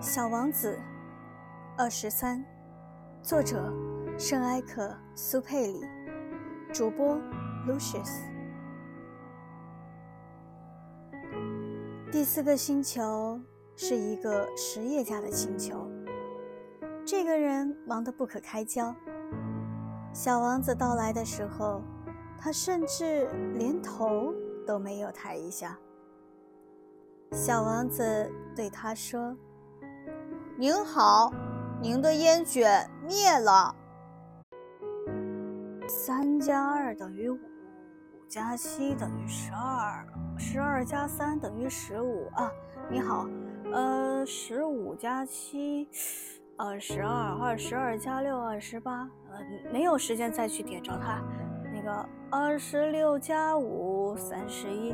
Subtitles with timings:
[0.00, 0.78] 小王子，
[1.76, 2.44] 二十三，
[3.20, 3.72] 作者
[4.16, 5.80] 圣埃克苏佩里，
[6.72, 7.18] 主播
[7.66, 8.20] Lucius。
[12.12, 13.40] 第四个星球
[13.74, 15.90] 是一个实业家的星球，
[17.04, 18.94] 这个人忙得不可开交。
[20.12, 21.82] 小王子到来的时候，
[22.38, 24.32] 他甚至连头
[24.64, 25.76] 都没有抬一下。
[27.32, 29.36] 小王子对他说。
[30.60, 31.32] 您好，
[31.80, 33.72] 您的烟卷灭了。
[35.86, 40.04] 三加二等于五，五加七等于十二，
[40.36, 42.50] 十二加三等于十五啊。
[42.90, 43.28] 你好，
[43.72, 45.88] 呃，十五加七，
[46.56, 49.08] 二十二，二十二加六，二十八。
[49.30, 49.38] 呃，
[49.72, 51.22] 没有时间再去点着它。
[51.72, 54.90] 那个二十六加五，三十一。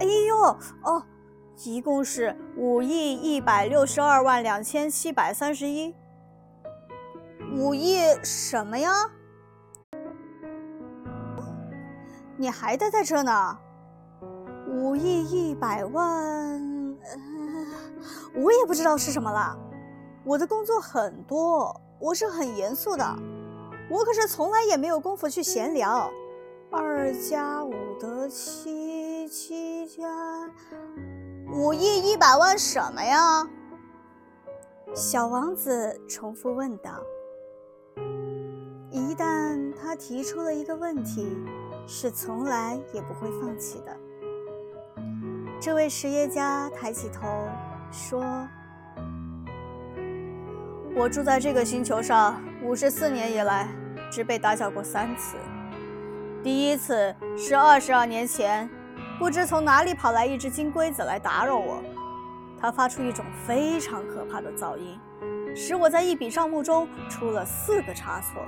[0.00, 0.36] 哎呦，
[0.82, 1.02] 哦。
[1.64, 5.94] 一共是五亿一百六十二万两千七百三十一。
[7.52, 8.92] 五亿什么呀？
[12.36, 13.58] 你还待在这呢？
[14.68, 16.96] 五亿一百万，
[18.36, 19.58] 我也不知道是什么了。
[20.24, 23.04] 我的工作很多，我是很严肃的，
[23.90, 26.08] 我可是从来也没有功夫去闲聊。
[26.70, 30.04] 二加五得七，七加。
[31.50, 33.48] 五亿一百万什么呀？
[34.94, 37.02] 小王子重复问道。
[38.90, 41.26] 一旦他提出了一个问题，
[41.86, 43.96] 是从来也不会放弃的。
[45.58, 47.26] 这位实业家抬起头
[47.90, 48.22] 说
[50.94, 53.68] ：“我住在这个星球上五十四年以来，
[54.10, 55.36] 只被打搅过三次。
[56.42, 58.68] 第一次是二十二年前。”
[59.18, 61.82] 不知从哪里跑来一只金龟子来打扰我，
[62.60, 64.96] 它发出一种非常可怕的噪音，
[65.56, 68.40] 使我在一笔账目中出了四个差错。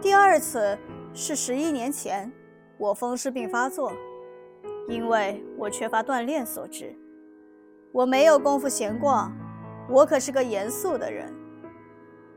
[0.00, 0.78] 第二次
[1.12, 2.30] 是十一年前，
[2.78, 3.92] 我风湿病发作，
[4.88, 6.96] 因为我缺乏锻炼所致。
[7.92, 9.32] 我没有功夫闲逛，
[9.88, 11.34] 我可是个严肃的人。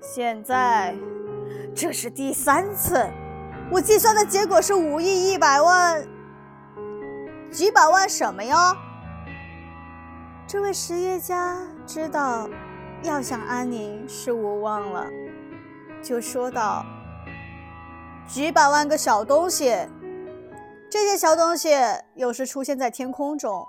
[0.01, 0.95] 现在，
[1.75, 3.05] 这是第三次，
[3.71, 6.03] 我计算的结果是五亿一百万。
[7.53, 8.75] 几百万什么呀？
[10.47, 11.55] 这位实业家
[11.85, 12.49] 知道
[13.03, 15.05] 要想安宁是无望了，
[16.01, 16.83] 就说道
[18.27, 19.71] ：“几百万个小东西，
[20.89, 21.69] 这些小东西
[22.15, 23.63] 有时出现在天空中。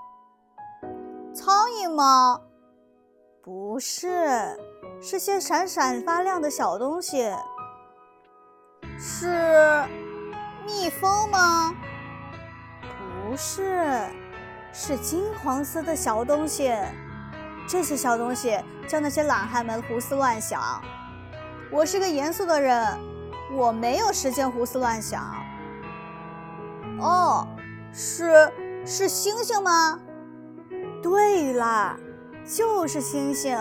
[1.35, 2.41] 苍蝇吗？
[3.43, 4.59] 不是，
[5.03, 7.31] 是些闪闪发亮的小东西。
[8.99, 9.85] 是
[10.65, 11.75] 蜜蜂吗？”
[13.35, 13.99] 不是，
[14.73, 16.73] 是金黄色的小东西。
[17.67, 18.57] 这些小东西
[18.87, 20.81] 叫那些懒汉们胡思乱想。
[21.69, 22.87] 我是个严肃的人，
[23.57, 25.35] 我没有时间胡思乱想。
[27.01, 27.45] 哦，
[27.93, 28.53] 是
[28.87, 29.99] 是星星吗？
[31.03, 31.97] 对啦，
[32.47, 33.59] 就是星星。